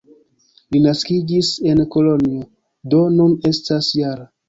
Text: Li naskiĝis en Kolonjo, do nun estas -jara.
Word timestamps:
Li 0.75 0.81
naskiĝis 0.85 1.53
en 1.73 1.83
Kolonjo, 1.99 2.43
do 2.97 3.07
nun 3.21 3.41
estas 3.55 3.97
-jara. 3.97 4.33